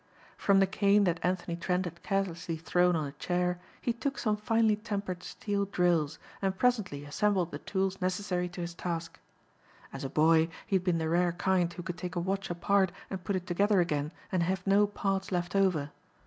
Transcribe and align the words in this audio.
From 0.35 0.59
the 0.59 0.65
cane 0.65 1.03
that 1.03 1.19
Anthony 1.21 1.55
Trent 1.55 1.85
had 1.85 2.01
carelessly 2.01 2.57
thrown 2.57 2.95
on 2.95 3.05
a 3.05 3.11
chair, 3.11 3.59
he 3.79 3.93
took 3.93 4.17
some 4.17 4.35
finely 4.35 4.75
tempered 4.75 5.21
steel 5.21 5.65
drills 5.65 6.17
and 6.41 6.57
presently 6.57 7.05
assembled 7.05 7.51
the 7.51 7.59
tools 7.59 8.01
necessary 8.01 8.49
to 8.49 8.61
his 8.61 8.73
task. 8.73 9.19
As 9.93 10.03
a 10.03 10.09
boy 10.09 10.49
he 10.65 10.75
had 10.77 10.83
been 10.83 10.97
the 10.97 11.07
rare 11.07 11.33
kind 11.33 11.71
who 11.71 11.83
could 11.83 11.99
take 11.99 12.15
a 12.15 12.19
watch 12.19 12.49
apart 12.49 12.91
and 13.11 13.23
put 13.23 13.35
it 13.35 13.45
together 13.45 13.79
again 13.79 14.11
and 14.31 14.41
have 14.41 14.65
no 14.65 14.87
parts 14.87 15.31
left 15.31 15.55
over. 15.55 15.91